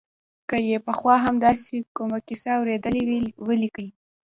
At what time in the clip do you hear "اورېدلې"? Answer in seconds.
2.57-3.01